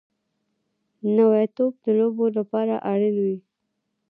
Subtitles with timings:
[1.15, 3.37] نوی توپ د لوبو لپاره اړین وي